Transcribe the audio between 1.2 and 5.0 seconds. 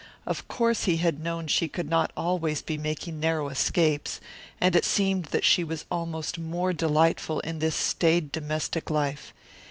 known she could not always be making narrow escapes, and it